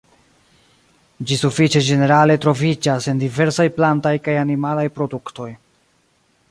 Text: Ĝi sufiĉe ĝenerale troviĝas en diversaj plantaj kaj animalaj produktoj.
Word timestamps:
Ĝi 1.31 1.37
sufiĉe 1.41 1.83
ĝenerale 1.89 2.39
troviĝas 2.47 3.11
en 3.13 3.23
diversaj 3.25 3.67
plantaj 3.77 4.17
kaj 4.29 4.39
animalaj 4.47 4.87
produktoj. 4.99 5.51